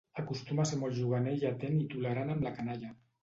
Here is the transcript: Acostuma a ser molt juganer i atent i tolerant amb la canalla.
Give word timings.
Acostuma 0.19 0.63
a 0.63 0.69
ser 0.69 0.79
molt 0.83 0.95
juganer 0.99 1.35
i 1.41 1.45
atent 1.51 1.77
i 1.83 1.87
tolerant 1.93 2.35
amb 2.37 2.47
la 2.49 2.55
canalla. 2.57 2.93